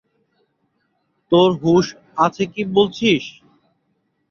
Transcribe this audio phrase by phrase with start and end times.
[1.31, 1.85] তোর হুশ
[2.17, 3.23] আছে কি বলছিস?